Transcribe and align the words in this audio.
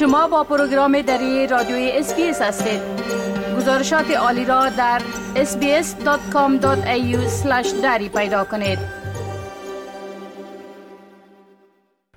شما 0.00 0.28
با 0.28 0.44
پروگرام 0.44 1.02
دری 1.02 1.46
رادیوی 1.46 1.90
SBS 1.94 2.42
هستید. 2.42 2.80
گزارشات 3.56 4.10
عالی 4.10 4.44
را 4.44 4.68
در 4.68 5.02
sbs.com.au/dari 5.34 8.08
پیدا 8.08 8.44
کنید. 8.44 8.78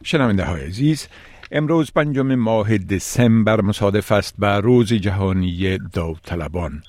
شنونده 0.03 0.43
های 0.43 0.65
عزیز 0.65 1.07
امروز 1.51 1.91
پنجم 1.91 2.35
ماه 2.35 2.77
دسامبر 2.77 3.61
مصادف 3.61 4.11
است 4.11 4.35
به 4.37 4.47
روز 4.47 4.93
جهانی 4.93 5.77
داوطلبان. 5.93 6.83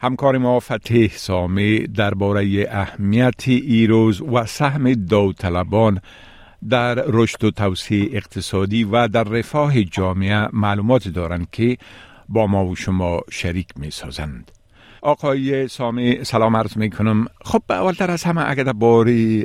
همکار 0.00 0.38
ما 0.38 0.60
فتح 0.60 1.08
سامه 1.08 1.86
درباره 1.86 2.66
اهمیت 2.70 3.48
ای 3.48 3.86
روز 3.86 4.22
و 4.22 4.46
سهم 4.46 4.94
داوطلبان 4.94 6.00
در 6.68 6.94
رشد 6.94 7.44
و 7.44 7.50
توسعه 7.50 8.08
اقتصادی 8.12 8.84
و 8.84 9.08
در 9.08 9.24
رفاه 9.24 9.84
جامعه 9.84 10.48
معلومات 10.52 11.08
دارند 11.08 11.50
که 11.50 11.76
با 12.28 12.46
ما 12.46 12.66
و 12.66 12.76
شما 12.76 13.20
شریک 13.30 13.68
می 13.76 13.90
سازند. 13.90 14.50
آقای 15.02 15.68
سامی 15.68 16.24
سلام 16.24 16.56
عرض 16.56 16.76
می 16.76 16.90
کنم 16.90 17.26
خب 17.44 17.62
اولتر 17.70 18.10
از 18.10 18.24
همه 18.24 18.50
اگر 18.50 18.72
باری 18.72 19.44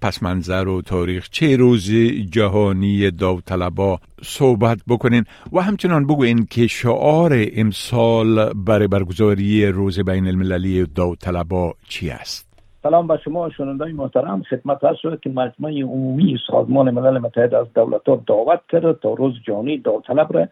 پس 0.00 0.22
منظر 0.22 0.68
و 0.68 0.82
تاریخ 0.82 1.28
چه 1.30 1.56
روز 1.56 1.90
جهانی 2.30 3.10
داوطلبا 3.10 4.00
صحبت 4.22 4.78
بکنین 4.88 5.24
و 5.52 5.60
همچنان 5.60 6.06
بگوین 6.06 6.46
که 6.50 6.66
شعار 6.66 7.46
امسال 7.52 8.52
برای 8.52 8.88
برگزاری 8.88 9.66
روز 9.66 10.00
بین 10.00 10.26
المللی 10.26 10.86
داوطلبا 10.86 11.74
چی 11.88 12.10
است 12.10 12.47
سلام 12.82 13.06
به 13.06 13.16
شما 13.24 13.50
شنوندای 13.50 13.92
محترم. 13.92 14.42
خدمت 14.42 14.84
هست 14.84 14.98
شد 14.98 15.20
که 15.20 15.30
مجمع 15.30 15.70
عمومی 15.70 16.38
سازمان 16.46 16.90
ملل 16.90 17.18
متحد 17.18 17.54
از 17.54 17.66
دولت 17.74 18.02
دعوت 18.26 18.60
کرده 18.68 18.92
تا 18.92 19.12
روز 19.12 19.34
جهانی 19.46 19.78
داوطلب 19.78 20.36
را 20.36 20.48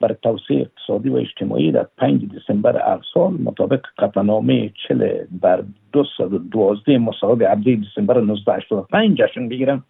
بر 0.00 0.12
توسعه 0.22 0.60
اقتصادی 0.60 1.08
و 1.08 1.16
اجتماعی 1.16 1.72
در 1.72 1.86
5 1.98 2.22
دسامبر 2.36 2.76
هر 2.76 3.00
سال 3.14 3.32
مطابق 3.32 3.80
قطعنامه 3.98 4.72
چل 4.88 5.24
بر 5.42 5.62
212 5.92 6.98
مصاحب 6.98 7.42
عبدی 7.42 7.76
دسامبر 7.76 8.18
1985 8.18 9.18
جشن 9.18 9.48
بگیرم 9.48 9.84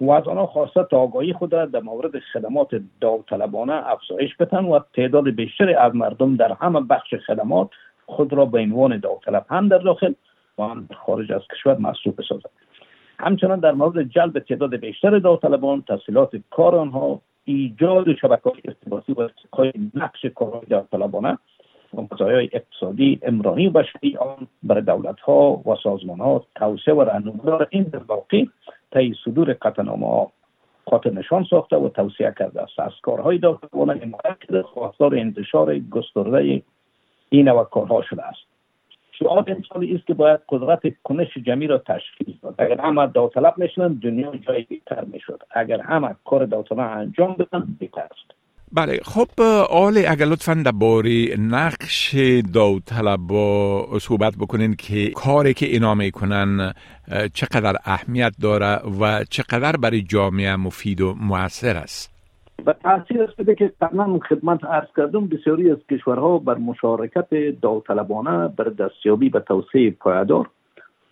و 0.00 0.10
از 0.10 0.28
آنها 0.28 0.46
خواسته 0.46 0.84
تا 0.90 0.98
آگاهی 0.98 1.32
خود 1.32 1.50
در 1.50 1.80
مورد 1.80 2.18
خدمات 2.32 2.68
داوطلبانه 3.00 3.72
افزایش 3.72 4.30
بتن 4.40 4.64
و 4.64 4.80
تعداد 4.94 5.30
بیشتری 5.30 5.74
از 5.74 5.94
مردم 5.94 6.36
در 6.36 6.52
همه 6.60 6.80
بخش 6.80 7.14
خدمات 7.14 7.70
خود 8.06 8.32
را 8.32 8.44
به 8.44 8.58
عنوان 8.58 8.98
داوطلب 8.98 9.46
هم 9.50 9.68
در 9.68 9.78
داخل 9.78 10.12
هم 10.64 10.88
خارج 11.06 11.32
از 11.32 11.42
کشور 11.52 11.76
محسوب 11.76 12.20
بسازد. 12.20 12.50
همچنان 13.18 13.60
در 13.60 13.72
مورد 13.72 14.02
جلب 14.02 14.38
تعداد 14.38 14.76
بیشتر 14.76 15.18
داوطلبان 15.18 15.82
تسهیلات 15.88 16.36
کار 16.50 16.74
آنها 16.76 17.20
ایجاد 17.44 18.16
شبکه 18.16 18.50
های 18.50 18.60
ارتباطی 18.64 19.12
و 19.12 19.20
ارتقای 19.20 19.72
نقش 19.94 20.24
کارهای 20.24 20.66
داوطلبانه 20.70 21.38
و 21.94 22.00
مزایای 22.12 22.48
اقتصادی 22.52 23.18
امرانی 23.22 23.66
و 23.66 23.70
بشری 23.70 24.16
آن 24.16 24.46
برای 24.62 24.82
دولت 24.82 25.20
ها 25.20 25.62
و 25.66 25.76
سازمان 25.82 26.18
ها 26.18 26.44
توسعه 26.54 26.94
و 26.94 27.02
رهنمودار 27.02 27.68
این 27.70 27.92
واقع 28.08 28.44
طی 28.92 29.14
صدور 29.24 29.56
قطعنامه 29.62 30.06
ها 30.06 30.32
خاطر 30.90 31.10
نشان 31.10 31.44
ساخته 31.50 31.76
و 31.76 31.88
توصیه 31.88 32.34
کرده 32.38 32.62
است. 32.62 32.80
از 32.80 32.92
کارهای 33.02 33.38
داوطلبانه 33.38 33.92
حمایت 33.92 34.38
کرده 34.40 34.62
خواستار 34.62 35.14
انتشار 35.14 35.78
گسترده 35.78 36.62
این 37.28 37.48
و 37.48 37.64
کارها 37.64 38.02
شده 38.02 38.22
است. 38.22 38.47
سوال 39.18 39.44
انسانی 39.46 39.94
است 39.94 40.06
که 40.06 40.14
باید 40.14 40.40
قدرت 40.48 40.80
کنش 41.04 41.28
جمعی 41.46 41.66
را 41.66 41.78
تشکیل 41.78 42.38
داد. 42.42 42.54
اگر 42.58 42.80
همه 42.80 43.06
داوطلب 43.06 43.54
می‌شدن 43.56 43.94
دنیا 43.94 44.32
جای 44.46 44.62
بهتر 44.62 45.04
می‌شد. 45.04 45.42
اگر 45.50 45.80
همه 45.80 46.14
کار 46.24 46.46
داوطلب 46.46 46.78
انجام 46.78 47.34
بدن 47.34 47.76
بهتر 47.80 48.00
است. 48.00 48.38
بله 48.72 49.00
خب 49.04 49.40
آل 49.70 49.98
اگر 50.08 50.26
لطفا 50.26 50.54
درباره 50.54 51.36
نقش 51.38 52.14
داوطلبا 52.54 53.98
صحبت 53.98 54.36
بکنین 54.36 54.74
که 54.74 55.10
کاری 55.10 55.54
که 55.54 55.66
اینا 55.66 55.94
می‌کنن 55.94 56.72
چقدر 57.34 57.76
اهمیت 57.84 58.32
داره 58.42 58.80
و 59.00 59.24
چقدر 59.30 59.76
برای 59.76 60.02
جامعه 60.02 60.56
مفید 60.56 61.00
و 61.00 61.14
موثر 61.14 61.76
است. 61.76 62.17
و 62.66 62.72
تاثیر 62.72 63.22
است 63.22 63.58
که 63.58 63.72
قبلا 63.80 64.18
خدمت 64.18 64.64
عرض 64.64 64.88
کردم 64.96 65.26
بسیاری 65.26 65.70
از 65.70 65.78
کشورها 65.90 66.38
بر 66.38 66.58
مشارکت 66.58 67.60
داوطلبانه 67.62 68.48
بر 68.48 68.64
دستیابی 68.64 69.28
به 69.28 69.40
توسعه 69.40 69.90
پایدار 69.90 70.50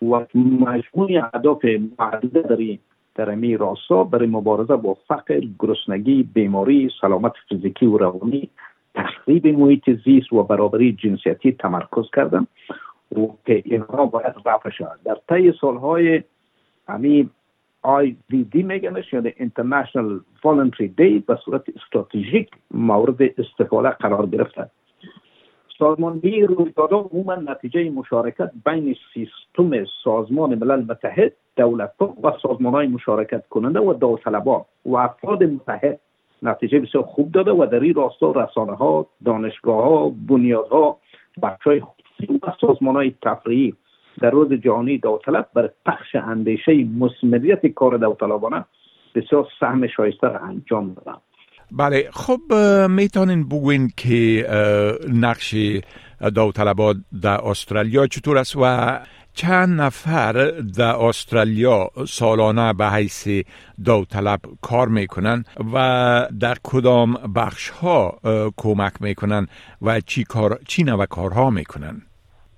و 0.01 0.25
مجموع 0.35 1.09
اهداف 1.33 1.65
معدوده 1.99 2.41
در 2.41 2.77
در 3.15 3.31
امی 3.31 3.57
راستا 3.57 4.03
برای 4.03 4.27
مبارزه 4.27 4.75
با 4.75 4.97
فقر، 5.07 5.41
گرسنگی، 5.59 6.23
بیماری، 6.33 6.89
سلامت 7.01 7.33
فیزیکی 7.49 7.85
و 7.85 7.97
روانی، 7.97 8.49
تخریب 8.95 9.47
محیط 9.47 9.89
زیست 10.05 10.33
و 10.33 10.43
برابری 10.43 10.93
جنسیتی 10.93 11.51
تمرکز 11.51 12.05
کردن 12.15 12.47
و 13.11 13.27
که 13.45 13.61
اینها 13.65 14.05
باید 14.05 14.33
رفع 14.45 14.69
شود 14.69 14.99
در 15.05 15.17
طی 15.29 15.53
سالهای 15.61 16.23
IVD 17.87 18.55
میگنش 18.55 19.13
یعنی 19.13 19.29
International 19.29 20.21
Voluntary 20.43 20.89
Day 20.99 21.25
به 21.27 21.37
صورت 21.45 21.63
استراتژیک 21.75 22.49
مورد 22.71 23.21
استفاده 23.21 23.89
قرار 23.89 24.25
گرفته 24.25 24.69
سازماندهی 25.79 26.41
رویدادها 26.41 26.99
عموما 26.99 27.35
نتیجه 27.35 27.89
مشارکت 27.89 28.51
بین 28.65 28.95
سیستم 29.13 29.85
سازمان 30.03 30.55
ملل 30.55 30.85
متحد 30.89 31.33
دولت 31.57 32.01
و 32.23 32.31
سازمان 32.41 32.73
های 32.73 32.87
مشارکت 32.87 33.47
کننده 33.47 33.79
و 33.79 33.93
داوطلبان 33.93 34.61
و 34.85 34.95
افراد 34.95 35.43
متحد 35.43 35.99
نتیجه 36.43 36.79
بسیار 36.79 37.03
خوب 37.03 37.31
داده 37.31 37.51
و 37.51 37.65
در 37.71 37.79
این 37.79 37.93
راستا 37.93 38.31
رسانه 38.31 38.75
ها 38.75 39.07
دانشگاه 39.25 39.83
ها 39.83 40.09
بنیادها 40.29 40.97
بخش 41.41 41.63
های 41.63 41.81
خصوصی 41.81 42.39
و 42.43 42.51
سازمان 42.61 42.95
های 42.95 43.15
تفریحی 43.21 43.73
در 44.21 44.29
روز 44.29 44.53
جهانی 44.53 44.97
داوطلب 44.97 45.49
بر 45.53 45.69
پخش 45.85 46.15
اندیشه 46.15 46.83
مسمریت 46.83 47.67
کار 47.67 47.97
داوطلبانه 47.97 48.65
بسیار 49.15 49.47
سهم 49.59 49.87
شایسته 49.87 50.27
را 50.27 50.39
انجام 50.39 50.93
دادن 50.93 51.17
بله 51.71 52.09
خب 52.13 52.53
می‌تونین 52.89 53.47
بگوین 53.47 53.91
که 53.97 54.47
نقش 55.13 55.55
داوطلبات 56.35 56.97
در 57.21 57.41
استرالیا 57.41 58.07
چطور 58.07 58.37
است 58.37 58.55
و 58.61 58.99
چند 59.33 59.81
نفر 59.81 60.33
در 60.77 60.95
استرالیا 60.95 61.89
سالانه 62.07 62.73
به 62.73 62.89
حیث 62.89 63.27
داوطلب 63.85 64.39
کار 64.61 64.87
می‌کنن 64.87 65.43
و 65.73 66.27
در 66.39 66.55
کدام 66.63 67.13
بخش 67.35 67.69
ها 67.69 68.19
کمک 68.57 69.01
می‌کنن 69.01 69.47
و 69.81 69.99
چی 69.99 70.23
کار 70.23 70.59
چی 70.67 70.83
نوع 70.83 71.05
کارها 71.05 71.49
می‌کنن؟ 71.49 72.01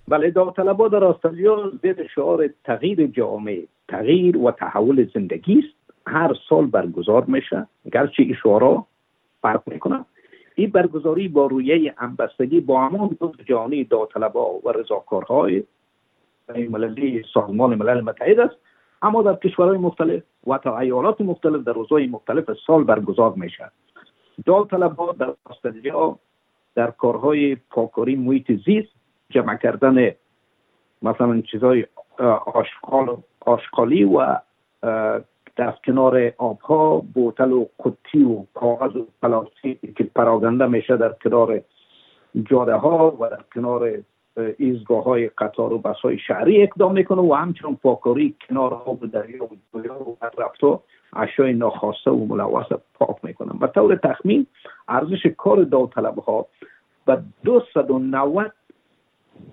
بله 0.09 0.31
داوطلبا 0.31 0.87
در 0.87 1.03
استرالیا 1.03 1.71
زیر 1.81 2.07
شعار 2.07 2.49
تغییر 2.63 3.07
جامعه 3.07 3.63
تغییر 3.87 4.37
و 4.37 4.51
تحول 4.51 5.09
زندگی 5.13 5.59
است. 5.59 5.99
هر 6.07 6.35
سال 6.49 6.65
برگزار 6.65 7.25
میشه. 7.25 7.67
گرچه 7.93 8.23
این 8.23 8.35
شعارا 8.43 8.85
فرق 9.41 9.63
می‌کنه. 9.65 10.05
این 10.55 10.69
برگزاری 10.69 11.27
با 11.27 11.45
رویه 11.45 11.93
همبستگی 11.97 12.59
با 12.59 12.87
همان 12.87 13.17
روز 13.21 13.31
جهانی 13.45 13.83
داوطلبا 13.83 14.59
و 14.63 14.69
رضاکارهای 14.69 15.63
مللی 16.69 17.23
سازمان 17.33 17.75
ملل 17.75 18.01
متحد 18.01 18.39
است. 18.39 18.55
اما 19.01 19.21
در 19.21 19.35
کشورهای 19.35 19.77
مختلف 19.77 20.23
و 20.47 20.57
تا 20.57 20.79
ایالات 20.79 21.21
مختلف 21.21 21.63
در 21.63 21.73
روزهای 21.73 22.07
مختلف 22.07 22.45
سال 22.67 22.83
برگزار 22.83 23.33
میشه. 23.33 23.71
داوطلبا 24.45 25.15
در 25.19 25.33
استرالیا 25.49 26.19
در 26.75 26.91
کارهای 26.91 27.55
پاکاری 27.55 28.15
محیط 28.15 28.51
زیست 28.65 28.98
جمع 29.31 29.55
کردن 29.55 30.11
مثلا 31.01 31.41
چیزای 31.41 31.85
آشغال 32.45 33.17
آشغالی 33.45 34.03
و 34.03 34.37
دست 35.57 35.83
کنار 35.85 36.33
آبها 36.37 37.03
بوتل 37.13 37.51
و 37.51 37.65
قطی 37.85 38.23
و 38.23 38.43
کاغذ 38.53 38.95
و 38.95 39.05
پلاستیک 39.21 39.97
که 39.97 40.03
پراگنده 40.03 40.67
میشه 40.67 40.97
در 40.97 41.15
کنار 41.23 41.61
جاده 42.43 42.75
ها 42.75 43.17
و 43.19 43.29
در 43.29 43.43
کنار 43.53 43.91
ایزگاه 44.57 45.03
های 45.03 45.27
قطار 45.37 45.73
و 45.73 45.77
بس 45.77 45.95
های 45.95 46.17
شهری 46.17 46.63
اقدام 46.63 46.93
می‌کنه 46.93 47.21
و 47.21 47.33
همچنان 47.33 47.75
پاکاری 47.75 48.35
کنار 48.47 48.73
آب 48.73 49.05
دریا 49.05 49.43
و 49.43 49.49
جویا 49.73 50.09
و 50.09 50.17
رفتا 50.37 50.79
اشیای 51.13 51.53
ناخواسته 51.53 52.11
و 52.11 52.25
ملوث 52.25 52.65
پاک 52.93 53.15
می‌کنن 53.23 53.59
به 53.59 53.67
طور 53.67 53.95
تخمین 53.95 54.47
ارزش 54.87 55.25
کار 55.37 55.63
داوطلب 55.63 56.19
ها 56.19 56.45
به 57.05 57.21
290 57.43 58.51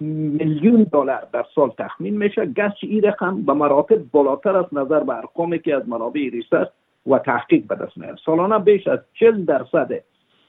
میلیون 0.01 0.87
دلار 0.93 1.27
در 1.33 1.45
سال 1.55 1.71
تخمین 1.79 2.19
میشه. 2.19 2.47
گرچه 2.47 2.87
این 2.87 3.03
رقم 3.03 3.43
به 3.43 3.53
مراتب 3.53 3.99
بالاتر 4.13 4.57
از 4.57 4.67
نظر 4.73 5.01
به 5.01 5.17
ارقامی 5.17 5.59
که 5.59 5.77
از 5.77 5.89
منابع 5.89 6.21
ریسرچ 6.21 6.69
و 7.07 7.19
تحقیق 7.19 7.67
به 7.67 7.75
دست 7.75 7.99
میاد 7.99 8.19
سالانه 8.27 8.59
بیش 8.59 8.87
از 8.87 8.99
40 9.21 9.45
درصد 9.45 9.91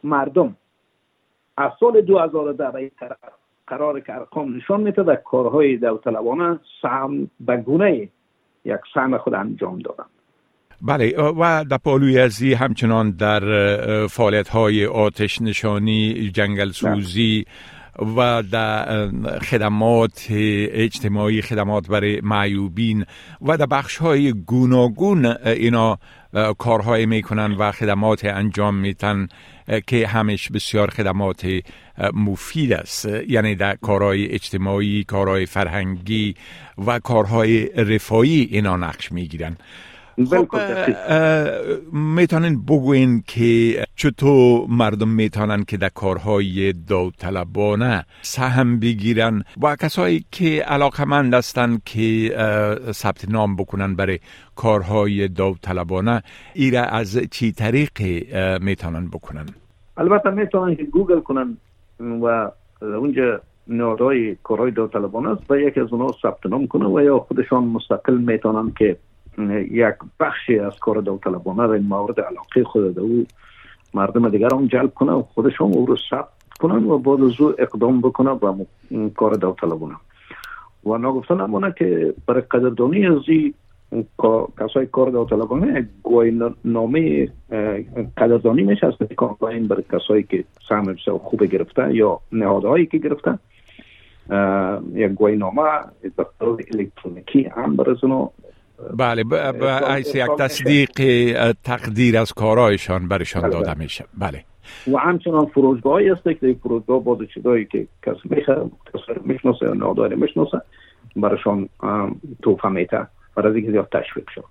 مردم 0.04 0.56
از 1.58 1.72
سال 1.80 2.02
2010 2.02 2.92
قرار 3.68 4.00
که 4.00 4.14
ارقام 4.16 4.56
نشان 4.56 4.82
میده 4.82 5.04
در 5.04 5.16
کارهای 5.16 5.78
داوطلبانه 5.78 6.60
سهم 6.82 7.30
به 7.40 7.58
گونه 7.58 8.10
یک 8.66 8.80
سهم 8.94 9.18
خود 9.18 9.34
انجام 9.34 9.80
دادن 9.80 10.06
بله 10.82 11.18
و 11.18 11.66
در 11.70 11.78
پالوی 11.78 12.20
ازی 12.20 12.54
همچنان 12.54 13.12
در 13.12 13.42
فعالیت 14.08 14.48
های 14.48 14.86
آتش 14.86 15.42
نشانی 15.42 16.30
جنگل 16.30 16.70
سوزی 16.70 17.46
و 18.00 18.44
در 18.52 19.08
خدمات 19.40 20.28
اجتماعی 20.30 21.42
خدمات 21.42 21.88
برای 21.88 22.22
معیوبین 22.22 23.06
و 23.42 23.58
در 23.58 23.66
بخش 23.66 23.98
های 23.98 24.34
گوناگون 24.34 25.26
اینا 25.46 26.00
کارهای 26.58 27.06
می‌کنن 27.06 27.52
و 27.52 27.72
خدمات 27.72 28.26
انجام 28.26 28.76
میتن 28.76 29.28
که 29.88 30.08
همش 30.08 30.52
بسیار 30.52 30.90
خدمات 30.90 31.48
مفید 32.14 32.74
است. 32.74 33.08
یعنی 33.28 33.56
در 33.56 33.76
کارهای 33.76 34.32
اجتماعی 34.32 35.04
کارهای 35.04 35.46
فرهنگی 35.46 36.36
و 36.88 37.00
کارهای 37.00 37.68
رفایی 37.68 38.48
اینا 38.52 38.78
نقش 38.78 39.12
می‌گیرن. 39.12 39.58
خب 40.26 40.48
می‌تونین 41.94 42.62
بگوین 42.66 43.24
که 43.28 43.84
چطور 43.96 44.66
مردم 44.70 45.10
می‌تونن 45.10 45.64
که 45.64 45.78
در 45.78 45.90
کارهای 45.90 46.74
داوطلبانه 46.74 48.06
سهم 48.22 48.80
بگیرن 48.80 49.44
و 49.62 49.76
کسایی 49.76 50.26
که 50.32 50.64
علاقمند 50.64 51.34
هستن 51.34 51.78
که 51.86 52.30
ثبت 52.92 53.30
نام 53.30 53.56
بکنن 53.56 53.96
برای 53.96 54.20
کارهای 54.56 55.28
داوطلبانه 55.28 56.24
ایره 56.54 56.80
از 56.80 57.20
چی 57.32 57.52
طریق 57.52 57.90
می‌تونن 58.62 59.08
بکنن؟ 59.08 59.46
البته 59.98 60.30
می‌تونن 60.30 60.76
که 60.76 60.84
گوگل 60.84 61.20
کنن 61.20 61.58
و 62.00 62.52
اونجا 62.82 63.42
نهادهای 63.68 64.36
کارهای 64.44 64.72
داوطلبانه 64.72 65.30
است 65.30 65.52
و 65.52 65.58
یکی 65.58 65.80
از 65.80 65.88
اونها 65.94 66.16
ثبت 66.22 66.46
نام 66.46 66.68
کنن 66.68 66.86
و 66.86 67.02
یا 67.02 67.20
خودشان 67.20 67.64
مستقل 67.64 68.18
می‌تونن 68.18 68.72
که 68.78 68.98
یک 69.72 69.96
بخشی 70.20 70.60
از 70.60 70.80
کار 70.80 71.02
داوطلبانه 71.02 71.68
در 71.68 71.84
مورد 71.84 72.20
علاقه 72.20 72.64
خود 72.64 73.00
او 73.00 73.26
مردم 73.94 74.30
دیگر 74.30 74.50
هم 74.52 74.68
جلب 74.68 74.94
کنه 74.94 75.12
و 75.12 75.22
خودشان 75.22 75.74
او 75.74 75.86
رو 75.86 75.98
ثبت 76.10 76.28
کنن 76.60 76.84
و 76.84 76.98
بعد 76.98 77.22
از 77.22 77.42
او 77.42 77.54
اقدام 77.58 78.02
بکنه 78.02 78.36
به 78.36 78.66
کار 79.16 79.34
داوطلبانه 79.34 79.96
و 80.86 80.98
نگفته 80.98 81.34
نمونه 81.34 81.74
که 81.78 82.14
برای 82.28 82.42
قدردانی 82.42 83.08
از 83.08 83.22
این 83.28 83.54
کسای 84.60 84.86
کار 84.86 85.10
داوطلبانه 85.10 85.90
گوی 86.04 86.40
نامه 86.66 87.28
قدردانی 88.18 88.64
میشه 88.64 88.88
از 88.88 88.94
کامپاین 89.16 89.68
برای 89.68 89.84
کسایی 89.92 90.24
که 90.24 90.44
سهم 90.70 90.96
خوب 91.22 91.44
گرفته 91.44 91.96
یا 91.96 92.20
نهادهایی 92.32 92.86
که 92.86 92.98
گرفته. 92.98 93.40
یک 94.94 95.12
گوی 95.12 95.36
نامه 95.36 95.62
الکترونیکی 96.42 97.44
هم 97.44 97.76
برای 97.76 97.96
بله 98.98 99.24
به 99.24 99.54
یک 100.16 100.28
تصدیق 100.40 100.90
تقدیر 101.64 102.18
از 102.18 102.34
کارهایشان 102.34 103.08
برشان 103.08 103.42
بله، 103.42 103.52
داده 103.52 103.74
بله. 103.74 103.78
میشه. 103.78 104.06
بله. 104.18 104.44
و 104.94 104.98
همچنان 104.98 105.46
فروشگاه 105.46 106.02
هست 106.04 106.24
که 106.24 106.56
فروشگاه 106.64 107.04
باز 107.04 107.18
چیزایی 107.34 107.66
که 107.66 107.88
کسی 108.06 108.20
می‌خواد 108.24 108.72
می‌شناسه 109.26 109.66
یا 109.66 109.74
ناداری 109.74 110.16
می‌شناسه 110.16 110.62
برشان 111.16 111.70
توفه 112.44 112.70
میته 112.70 113.08
برای 113.36 113.56
اینکه 113.56 113.72
زیاد 113.72 113.90
تشویق 113.92 114.30
شد 114.36 114.44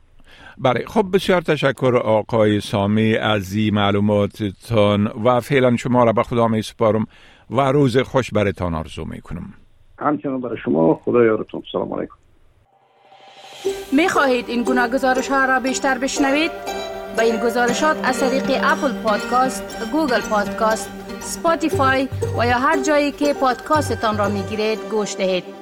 بله. 0.58 0.84
خب 0.86 1.04
بسیار 1.14 1.40
تشکر 1.40 2.00
آقای 2.04 2.60
سامی 2.60 3.16
از 3.16 3.54
این 3.54 3.74
معلوماتتان 3.74 5.06
و 5.24 5.40
فعلا 5.40 5.76
شما 5.76 6.04
را 6.04 6.12
به 6.12 6.22
خدا 6.22 6.48
می 6.48 6.62
سپارم 6.62 7.06
و 7.50 7.60
روز 7.60 7.98
خوش 7.98 8.30
برتان 8.30 8.74
آرزو 8.74 9.04
می 9.04 9.20
کنم 9.20 9.54
همچنان 9.98 10.40
برای 10.40 10.56
شما 10.64 11.00
خدا 11.04 11.24
یارتون. 11.24 11.62
سلام 11.72 11.94
علیکم. 11.94 12.14
می 13.92 14.08
خواهید 14.08 14.48
این 14.48 14.62
گونه 14.62 14.88
گزارش 14.88 15.28
ها 15.28 15.44
را 15.44 15.60
بیشتر 15.60 15.98
بشنوید؟ 15.98 16.50
به 17.16 17.22
این 17.22 17.36
گزارشات 17.36 17.96
از 18.02 18.20
طریق 18.20 18.60
Apple 18.64 18.92
Podcast، 18.92 19.62
Google 19.92 20.20
Podcast، 20.20 20.90
Spotify 21.20 22.08
و 22.38 22.46
یا 22.46 22.58
هر 22.58 22.82
جایی 22.82 23.12
که 23.12 23.34
پادکاستتان 23.34 24.18
را 24.18 24.28
می 24.28 24.42
گیرید 24.42 24.78
گوش 24.90 25.16
دهید. 25.16 25.55